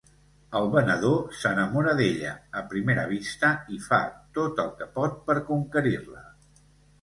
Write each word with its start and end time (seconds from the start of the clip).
El 0.59 0.67
venedor 0.75 1.19
s'enamora 1.41 1.93
d'ella 1.99 2.31
a 2.61 2.63
primera 2.71 3.03
vista 3.11 3.51
i 3.77 3.77
fa 3.85 4.01
tot 4.39 4.63
el 4.65 4.73
que 4.81 4.89
pot 4.97 5.21
per 5.29 5.37
conquerir-la. 5.53 6.27